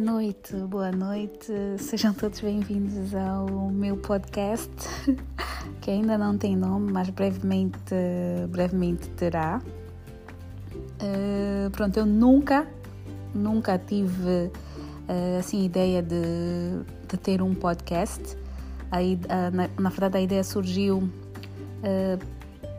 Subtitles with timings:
[0.00, 1.52] noite, boa noite.
[1.76, 4.70] Sejam todos bem-vindos ao meu podcast,
[5.82, 7.94] que ainda não tem nome, mas brevemente,
[8.48, 9.60] brevemente terá.
[10.72, 12.66] Uh, pronto, eu nunca,
[13.34, 14.50] nunca tive
[15.06, 16.22] uh, assim ideia de,
[17.06, 18.38] de, ter um podcast.
[18.90, 21.10] Aí, uh, na, na, verdade, a ideia surgiu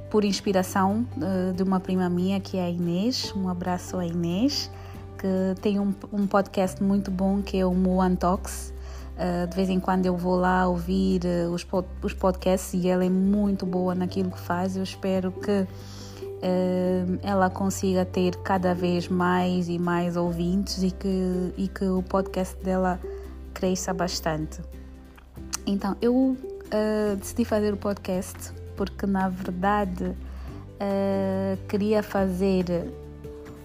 [0.09, 1.07] por inspiração
[1.55, 3.33] de uma prima minha, que é a Inês.
[3.35, 4.69] Um abraço a Inês
[5.21, 8.73] que tem um, um podcast muito bom que é o Moan Talks.
[9.11, 12.88] Uh, de vez em quando eu vou lá ouvir uh, os, pod os podcasts e
[12.88, 14.75] ela é muito boa naquilo que faz.
[14.75, 21.53] Eu espero que uh, ela consiga ter cada vez mais e mais ouvintes e que,
[21.55, 22.99] e que o podcast dela
[23.53, 24.59] cresça bastante.
[25.67, 26.35] Então, eu
[27.19, 30.16] decidi fazer o podcast porque, na verdade,
[31.67, 32.91] queria fazer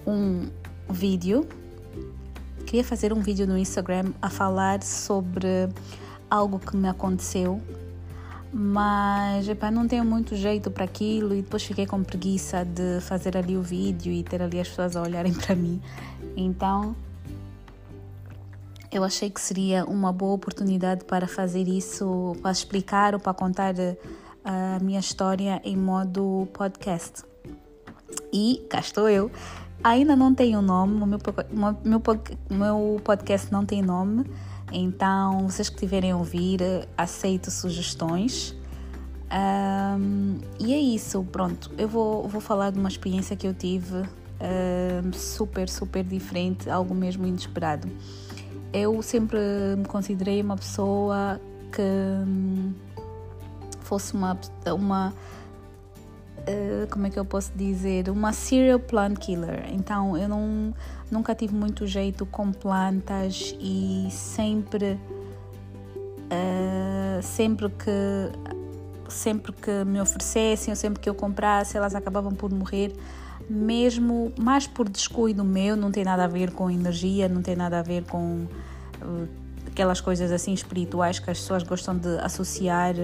[0.06, 0.48] um
[0.88, 1.46] vídeo.
[2.64, 5.68] Queria fazer um vídeo no Instagram a falar sobre
[6.28, 7.60] algo que me aconteceu,
[8.52, 13.36] mas epa, não tenho muito jeito para aquilo e depois fiquei com preguiça de fazer
[13.36, 15.80] ali o vídeo e ter ali as pessoas a olharem para mim.
[16.36, 16.96] Então
[18.90, 23.74] eu achei que seria uma boa oportunidade para fazer isso, para explicar ou para contar
[24.44, 27.24] a minha história em modo podcast.
[28.32, 29.30] E cá estou eu
[29.82, 31.18] Ainda não tem um nome, o meu,
[31.80, 32.02] meu,
[32.50, 34.24] meu podcast não tem nome,
[34.72, 36.60] então vocês que tiverem a ouvir,
[36.96, 38.54] aceito sugestões.
[39.30, 41.70] Um, e é isso, pronto.
[41.76, 46.94] Eu vou, vou falar de uma experiência que eu tive um, super, super diferente, algo
[46.94, 47.88] mesmo inesperado.
[48.72, 49.38] Eu sempre
[49.76, 51.40] me considerei uma pessoa
[51.72, 52.72] que hum,
[53.80, 55.14] fosse uma, uma
[56.48, 59.64] uh, como é que eu posso dizer, uma serial plant killer.
[59.72, 60.74] Então eu não,
[61.10, 64.98] nunca tive muito jeito com plantas e sempre,
[66.30, 68.56] uh, sempre que
[69.08, 72.92] sempre que me oferecessem ou sempre que eu comprasse, elas acabavam por morrer,
[73.48, 77.78] mesmo mais por descuido meu, não tem nada a ver com energia, não tem nada
[77.78, 78.46] a ver com
[79.00, 79.28] uh,
[79.76, 82.94] aquelas coisas assim espirituais que as pessoas gostam de associar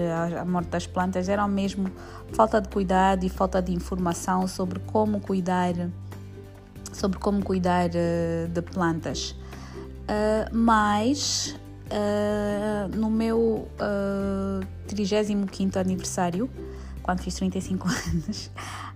[0.41, 1.87] à morte das plantas, eram mesmo
[2.33, 5.75] falta de cuidado e falta de informação sobre como cuidar
[6.91, 9.35] sobre como cuidar uh, de plantas.
[10.09, 11.55] Uh, mas
[12.95, 16.49] no meu uh, 35 aniversário,
[17.03, 18.49] quando fiz 35 anos,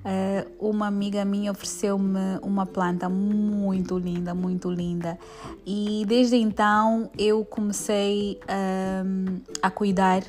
[0.03, 5.19] uh, uma amiga minha ofereceu-me uma planta muito linda, muito linda.
[5.65, 10.23] E desde então eu comecei uh, a cuidar,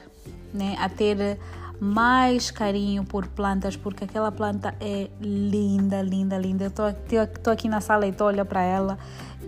[0.52, 1.38] né, a ter
[1.80, 6.64] mais carinho por plantas, porque aquela planta é linda, linda, linda.
[6.64, 8.98] Eu estou aqui na sala e estou olhando para ela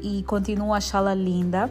[0.00, 1.68] e continuo a achá-la linda.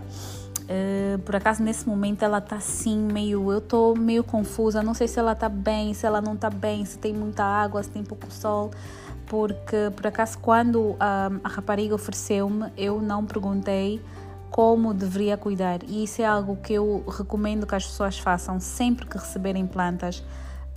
[0.69, 5.07] Uh, por acaso nesse momento ela tá assim meio, eu tô meio confusa, não sei
[5.07, 8.03] se ela tá bem, se ela não tá bem, se tem muita água, se tem
[8.03, 8.69] pouco sol,
[9.25, 13.99] porque por acaso quando a, a rapariga ofereceu-me, eu não perguntei
[14.51, 15.79] como deveria cuidar.
[15.87, 20.23] E isso é algo que eu recomendo que as pessoas façam sempre que receberem plantas.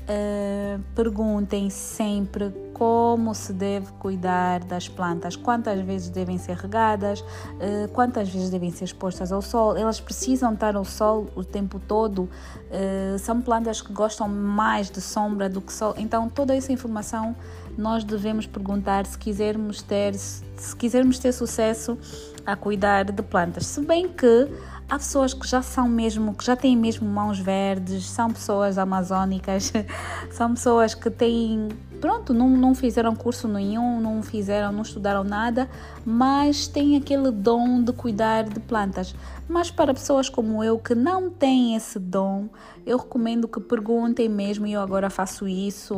[0.02, 2.50] Uh, perguntem sempre
[2.82, 8.72] como se deve cuidar das plantas, quantas vezes devem ser regadas, uh, quantas vezes devem
[8.72, 9.76] ser expostas ao sol.
[9.76, 12.22] Elas precisam estar ao sol o tempo todo.
[12.22, 15.94] Uh, são plantas que gostam mais de sombra do que sol.
[15.96, 17.36] Então, toda essa informação
[17.78, 21.96] nós devemos perguntar se quisermos ter, se quisermos ter sucesso
[22.44, 23.64] a cuidar de plantas.
[23.66, 24.48] Se bem que
[24.88, 29.72] há pessoas que já são mesmo, que já têm mesmo mãos verdes, são pessoas amazónicas,
[30.30, 31.68] são pessoas que têm,
[32.02, 35.70] pronto, não, não fizeram curso nenhum, não fizeram, não estudaram nada,
[36.04, 39.14] mas têm aquele dom de cuidar de plantas.
[39.48, 42.48] Mas para pessoas como eu que não têm esse dom,
[42.84, 45.94] eu recomendo que perguntem mesmo, e eu agora faço isso.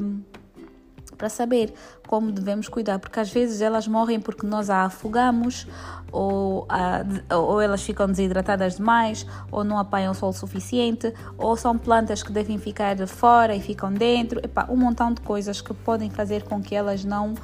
[0.00, 0.22] Um,
[1.16, 1.72] para saber
[2.06, 5.66] como devemos cuidar, porque às vezes elas morrem porque nós a afogamos,
[6.12, 7.04] ou, a,
[7.34, 12.58] ou elas ficam desidratadas demais, ou não apanham sol suficiente, ou são plantas que devem
[12.58, 14.40] ficar fora e ficam dentro.
[14.42, 17.34] Epá, um montão de coisas que podem fazer com que elas não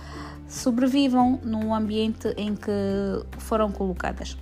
[0.49, 2.71] sobrevivam no ambiente em que
[3.39, 4.37] foram colocadas.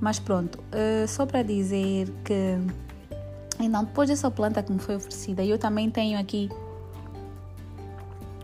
[0.00, 2.58] Mas pronto, uh, só para dizer que
[3.60, 6.50] então, depois dessa planta que me foi oferecida, eu também tenho aqui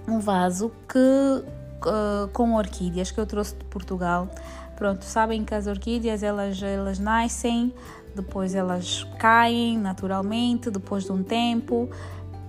[0.08, 4.28] um vaso que uh, com orquídeas que eu trouxe de Portugal.
[4.76, 7.75] Pronto, sabem que as orquídeas elas, elas nascem,
[8.14, 11.88] depois elas caem naturalmente, depois de um tempo,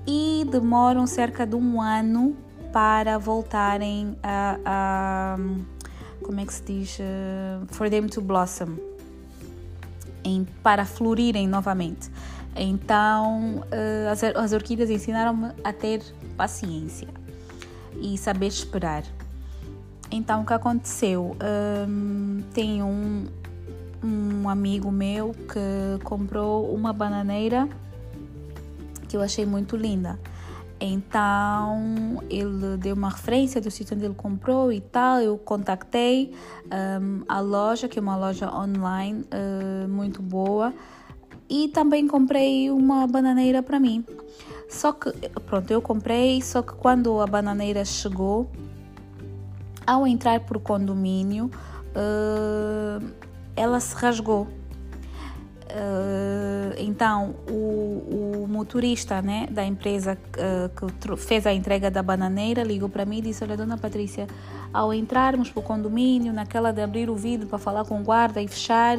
[0.07, 2.35] e demoram cerca de um ano
[2.71, 5.37] para voltarem a, a
[6.23, 6.99] como é que se diz?
[6.99, 8.77] Uh, for them to blossom.
[10.23, 12.11] em, para florirem novamente.
[12.55, 16.03] Então, uh, as, as orquídeas ensinaram-me a ter
[16.37, 17.18] paciência
[18.01, 19.03] e saber esperar.
[20.11, 21.35] Então, o que aconteceu?
[21.87, 23.27] Um, tem um,
[24.03, 27.69] um amigo meu que comprou uma bananeira
[29.07, 30.19] que eu achei muito linda.
[30.79, 35.19] Então ele deu uma referência do sítio onde ele comprou e tal.
[35.19, 36.33] Eu contactei
[37.01, 40.73] um, a loja, que é uma loja online uh, muito boa,
[41.49, 44.05] e também comprei uma bananeira para mim.
[44.69, 45.11] Só que,
[45.47, 48.49] pronto, eu comprei, só que quando a bananeira chegou,
[49.85, 51.49] ao entrar por condomínio,
[51.95, 53.03] uh,
[53.55, 54.47] ela se rasgou.
[55.71, 62.63] Uh, então, o, o, motorista né, da empresa uh, que fez a entrega da bananeira
[62.63, 64.27] ligou para mim e disse: Olha, dona Patrícia,
[64.73, 68.41] ao entrarmos para o condomínio, naquela de abrir o vidro para falar com o guarda
[68.41, 68.97] e fechar,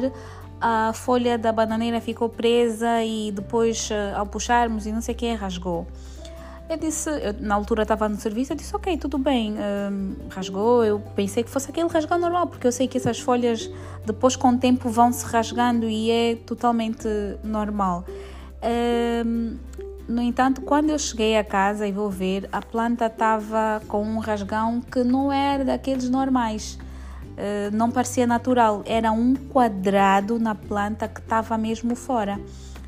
[0.61, 5.17] a folha da bananeira ficou presa e depois, uh, ao puxarmos e não sei o
[5.17, 5.87] que, rasgou.
[6.69, 9.55] Eu disse, eu, na altura estava no serviço, eu disse, ok, tudo bem,
[9.91, 10.85] um, rasgou.
[10.85, 13.69] Eu pensei que fosse aquele rasgar normal, porque eu sei que essas folhas
[14.05, 17.09] depois com o tempo vão se rasgando e é totalmente
[17.43, 18.05] normal.
[19.25, 19.57] Um,
[20.07, 24.19] no entanto, quando eu cheguei a casa e vou ver, a planta estava com um
[24.19, 26.77] rasgão que não era daqueles normais.
[27.31, 32.39] Uh, não parecia natural, era um quadrado na planta que estava mesmo fora.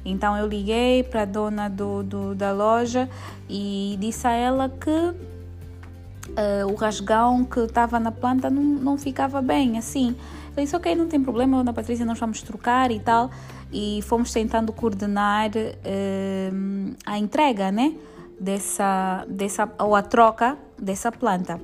[0.05, 3.09] Então eu liguei para a dona do, do, da loja
[3.49, 9.41] e disse a ela que uh, o rasgão que estava na planta não, não ficava
[9.41, 10.15] bem assim.
[10.55, 13.31] Eu disse, ok, não tem problema, Dona Patrícia, nós vamos trocar e tal.
[13.71, 17.95] E fomos tentando coordenar uh, a entrega, né?
[18.39, 21.59] Dessa, dessa, ou a troca dessa planta.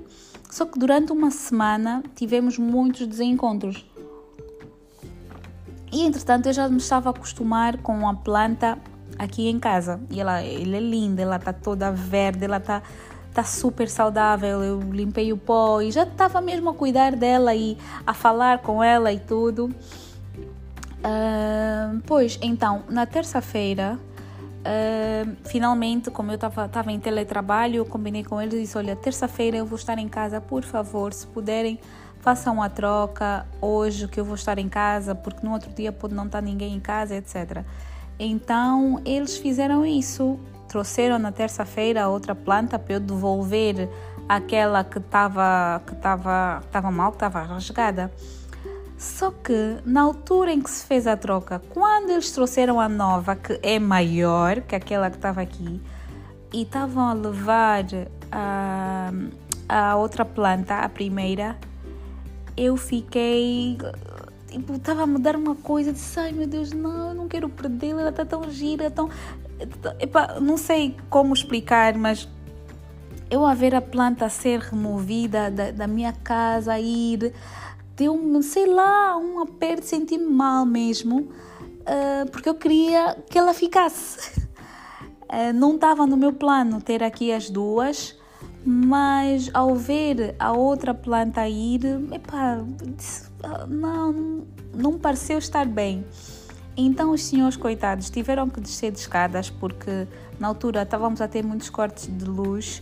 [0.50, 3.86] Só que durante uma semana tivemos muitos desencontros.
[5.92, 8.78] E entretanto eu já me estava a acostumar com a planta
[9.18, 10.00] aqui em casa.
[10.10, 12.82] E ela, ela é linda, ela está toda verde, ela está
[13.34, 14.64] tá super saudável.
[14.64, 18.84] Eu limpei o pó e já estava mesmo a cuidar dela e a falar com
[18.84, 19.66] ela e tudo.
[21.00, 23.98] Uh, pois então, na terça-feira,
[25.46, 29.66] finalmente, como eu estava em teletrabalho, eu combinei com eles e disse: Olha, terça-feira eu
[29.66, 31.80] vou estar em casa, por favor, se puderem
[32.20, 36.14] façam a troca hoje que eu vou estar em casa, porque no outro dia pode
[36.14, 37.64] não estar ninguém em casa, etc.
[38.20, 40.38] Então eles fizeram isso,
[40.68, 43.90] trouxeram na terça-feira outra planta para eu devolver
[44.28, 48.12] aquela que estava que estava estava mal, que estava rasgada.
[49.00, 53.34] Só que na altura em que se fez a troca, quando eles trouxeram a nova,
[53.34, 55.82] que é maior que aquela que estava aqui,
[56.52, 57.86] e estavam a levar
[58.30, 59.10] a,
[59.70, 61.58] a outra planta, a primeira,
[62.58, 63.78] eu fiquei.
[64.50, 68.02] Tipo, estava a mudar uma coisa, disse, ai meu Deus, não, eu não quero perdê-la,
[68.02, 69.10] ela está tão gira, tão.
[69.98, 72.28] Epa, não sei como explicar, mas
[73.32, 77.32] eu a ver a planta ser removida da, da minha casa, ir,
[78.00, 84.40] deu-me, sei lá, um aperto, senti-me mal mesmo, uh, porque eu queria que ela ficasse.
[85.24, 88.18] Uh, não estava no meu plano ter aqui as duas,
[88.66, 91.82] mas ao ver a outra planta ir,
[92.14, 92.64] epá,
[93.68, 96.06] não, não pareceu estar bem.
[96.78, 100.08] Então os senhores coitados tiveram que descer de escadas porque
[100.40, 102.82] na altura estávamos a ter muitos cortes de luz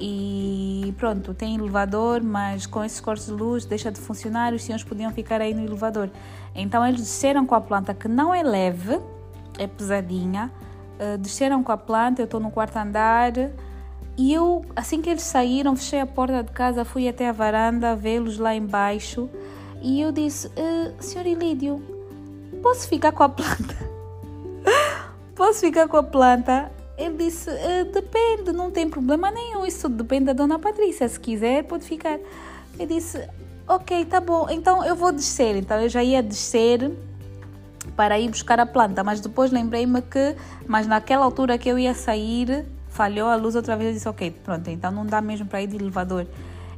[0.00, 4.84] e pronto, tem elevador, mas com esses cortes de luz deixa de funcionar, os senhores
[4.84, 6.10] podiam ficar aí no elevador.
[6.54, 9.00] Então eles desceram com a planta que não é leve,
[9.58, 10.52] é pesadinha,
[11.00, 13.32] uh, desceram com a planta, eu estou no quarto andar,
[14.18, 17.94] e eu, assim que eles saíram, fechei a porta de casa, fui até a varanda
[17.94, 19.28] vê-los lá embaixo
[19.82, 21.82] e eu disse: uh, Senhor Ilídio,
[22.62, 23.76] posso ficar com a planta?
[25.34, 26.70] posso ficar com a planta?
[26.96, 31.08] Ele disse: uh, Depende, não tem problema nenhum, isso depende da Dona Patrícia.
[31.08, 32.18] Se quiser, pode ficar.
[32.78, 33.28] Eu disse:
[33.68, 35.56] Ok, tá bom, então eu vou descer.
[35.56, 36.90] Então eu já ia descer
[37.94, 40.36] para ir buscar a planta, mas depois lembrei-me que,
[40.66, 43.88] mas naquela altura que eu ia sair, falhou a luz outra vez.
[43.88, 46.26] Eu disse: Ok, pronto, então não dá mesmo para ir de elevador.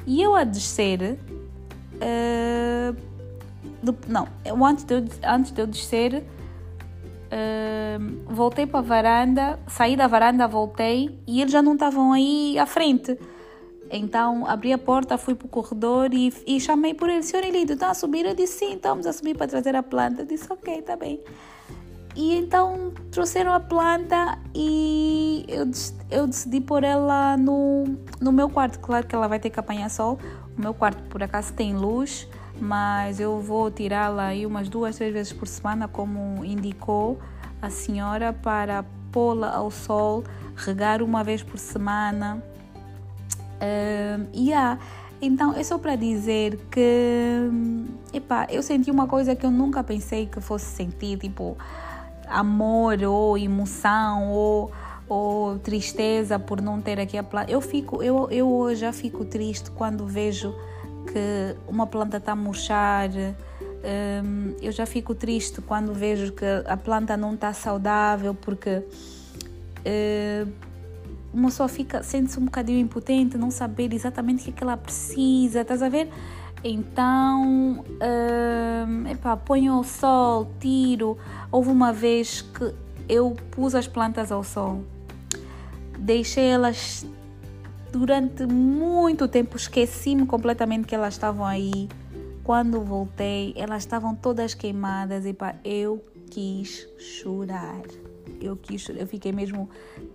[0.06, 1.18] E eu a descer.
[1.94, 2.96] Uh,
[3.82, 4.26] do, não,
[4.66, 6.25] antes, de eu, antes de eu descer,
[7.28, 12.58] uh, voltei para a varanda, saí da varanda, voltei e eles já não estavam aí
[12.58, 13.18] à frente.
[13.90, 17.73] Então abri a porta, fui para o corredor e, e chamei por ele: Senhor Elido,
[17.73, 18.26] está a subir?
[18.26, 20.23] Eu disse: Sim, estamos a subir para trazer a planta.
[20.23, 21.20] Eu disse: Ok, está bem.
[22.14, 25.70] E então trouxeram a planta e eu,
[26.11, 27.85] eu decidi pôr ela no,
[28.20, 28.80] no meu quarto.
[28.80, 30.18] Claro que ela vai ter que apanhar sol.
[30.56, 32.28] O meu quarto, por acaso, tem luz,
[32.60, 37.18] mas eu vou tirá-la aí umas duas, três vezes por semana, como indicou
[37.60, 40.24] a senhora, para pô-la ao sol,
[40.56, 42.42] regar uma vez por semana.
[43.60, 44.78] Uh, yeah.
[45.20, 47.50] Então é só para dizer que
[48.12, 51.56] epá, eu senti uma coisa que eu nunca pensei que fosse sentir, tipo
[52.28, 54.70] amor ou emoção ou,
[55.08, 57.50] ou tristeza por não ter aqui a planta.
[57.50, 60.54] Eu fico, eu, eu já fico triste quando vejo
[61.07, 63.11] que uma planta está a murchar.
[63.11, 68.83] Um, eu já fico triste quando vejo que a planta não está saudável porque
[69.78, 70.52] uh,
[71.33, 74.76] uma só fica sente-se um bocadinho impotente, não saber exatamente o que, é que ela
[74.76, 76.09] precisa, estás a ver?
[76.64, 81.17] Então, uh, epá, ponho ao sol, tiro.
[81.52, 82.75] Houve uma vez que
[83.09, 84.85] eu pus as plantas ao sol,
[85.99, 87.07] deixei elas
[87.90, 91.88] durante muito tempo, esqueci-me completamente que elas estavam aí.
[92.45, 97.83] Quando voltei, elas estavam todas queimadas e pá, eu quis chorar
[98.40, 99.68] eu quis, eu fiquei mesmo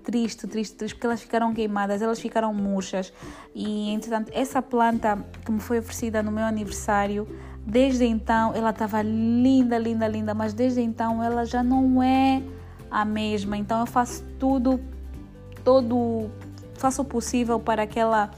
[0.03, 3.11] triste, triste, triste, porque elas ficaram queimadas, elas ficaram murchas.
[3.53, 7.27] E entretanto, essa planta que me foi oferecida no meu aniversário,
[7.65, 12.41] desde então ela estava linda, linda, linda, mas desde então ela já não é
[12.89, 13.57] a mesma.
[13.57, 14.79] Então eu faço tudo,
[15.63, 16.29] todo,
[16.83, 18.29] faço o possível para que ela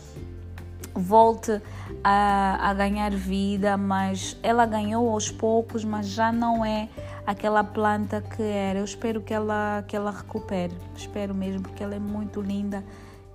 [0.94, 1.60] volte
[2.04, 6.88] a, a ganhar vida, mas ela ganhou aos poucos, mas já não é
[7.26, 8.78] aquela planta que era.
[8.78, 10.76] Eu espero que ela, que ela recupere.
[10.96, 12.84] Espero mesmo, porque ela é muito linda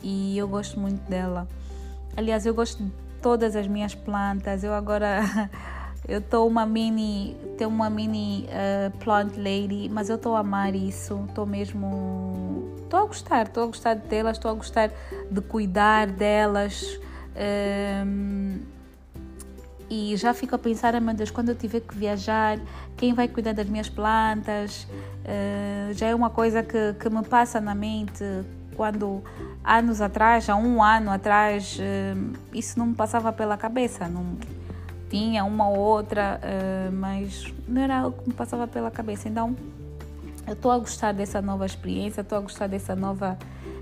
[0.00, 1.49] e eu gosto muito dela.
[2.17, 4.62] Aliás, eu gosto de todas as minhas plantas.
[4.62, 5.23] Eu agora
[6.07, 10.73] eu estou uma mini, tenho uma mini uh, plant lady, mas eu estou a amar
[10.76, 11.25] isso.
[11.29, 12.50] Estou mesmo,
[12.90, 14.90] estou a gostar, estou a gostar delas, estou a gostar
[15.30, 16.99] de cuidar delas.
[18.04, 18.59] Um,
[19.88, 22.59] e já fico a pensar, ah, meu Deus, quando eu tiver que viajar,
[22.97, 24.87] quem vai cuidar das minhas plantas?
[25.25, 28.25] Uh, já é uma coisa que, que me passa na mente
[28.76, 29.23] quando
[29.64, 34.09] anos atrás, há um ano atrás, uh, isso não me passava pela cabeça.
[34.09, 34.37] Não
[35.09, 39.28] tinha uma ou outra, uh, mas não era algo que me passava pela cabeça.
[39.28, 39.56] Então,
[40.47, 43.38] eu estou a gostar dessa nova experiência, estou a gostar dessa nova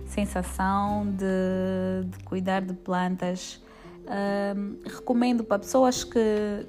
[0.06, 3.60] sensação de, de cuidar de plantas
[4.84, 6.66] recomendo para pessoas que,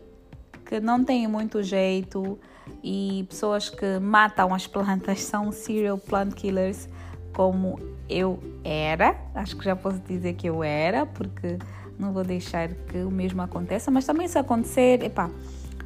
[0.65, 2.37] que não têm muito jeito
[2.83, 6.87] e pessoas que matam as plantas, são serial plant killers,
[7.33, 7.79] como
[8.09, 9.15] eu era.
[9.33, 11.57] Acho que já posso dizer que eu era, porque
[11.97, 15.29] não vou deixar que o mesmo aconteça, mas também se acontecer, epá,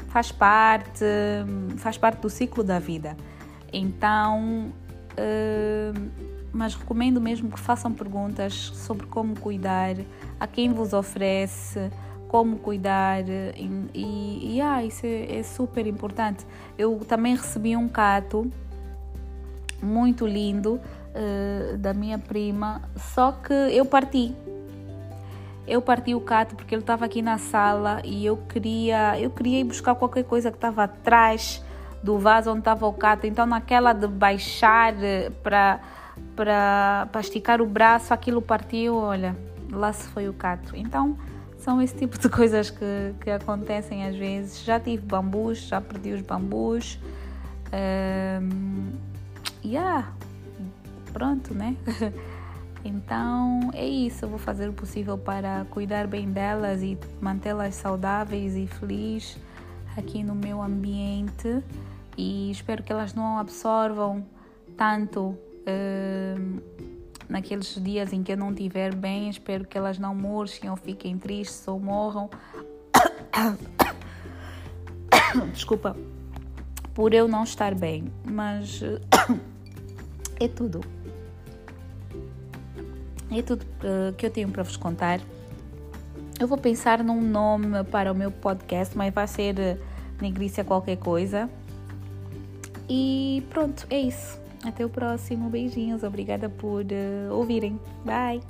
[0.10, 1.06] faz parte,
[1.78, 3.16] faz parte do ciclo da vida.
[3.74, 4.72] Então,
[5.14, 6.12] uh,
[6.54, 9.96] mas recomendo mesmo que façam perguntas sobre como cuidar,
[10.40, 11.92] a quem vos oferece,
[12.28, 16.46] como cuidar e, e, ah, isso é, é, super importante.
[16.78, 18.50] Eu também recebi um cato
[19.82, 24.36] muito lindo uh, da minha prima, só que eu parti.
[25.68, 29.60] Eu parti o cato porque ele estava aqui na sala e eu queria, eu queria
[29.60, 31.64] ir buscar qualquer coisa que estava atrás
[32.04, 33.26] do vaso onde estava o cato.
[33.26, 35.80] Então naquela de baixar eh, para
[36.36, 39.36] para, esticar o braço, aquilo partiu, olha,
[39.72, 40.76] lá se foi o cato.
[40.76, 41.18] Então,
[41.58, 44.64] são esse tipo de coisas que, que acontecem às vezes.
[44.64, 47.00] Já tive bambus, já perdi os bambus.
[47.74, 48.92] Um,
[49.64, 50.12] yeah,
[51.12, 51.76] pronto, né?
[52.86, 58.58] Então é isso, eu vou fazer o possível para cuidar bem delas e mantê-las saudáveis
[58.58, 59.38] e felizes
[59.96, 61.64] aqui no meu ambiente
[62.18, 64.26] e espero que elas não absorvam
[64.78, 66.62] tanto uh,
[67.28, 71.18] naqueles dias em que eu não estiver bem, espero que elas não murchem ou fiquem
[71.18, 72.30] tristes ou morram.
[75.54, 75.96] Desculpa,
[76.94, 78.82] por eu não estar bem, mas
[80.40, 80.82] é tudo.
[83.32, 85.20] É tudo uh, que eu tenho para vos contar.
[86.40, 90.98] Eu vou pensar num nome para o meu podcast, mas vai ser uh, Negrícia qualquer
[90.98, 91.50] coisa.
[92.90, 94.40] E pronto, é isso.
[94.64, 95.50] Até o próximo.
[95.50, 96.04] Beijinhos.
[96.04, 97.80] Obrigada por uh, ouvirem.
[98.06, 98.42] Bye.